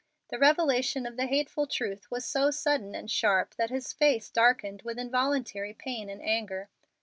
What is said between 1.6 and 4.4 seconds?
truth was so sudden and sharp that his face